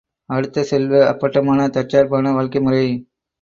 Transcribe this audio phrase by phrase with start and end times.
[0.29, 2.83] அடுத்து செல்வ, அப்பட்டமான தற்சார்பான வாழ்க்கைமுறை.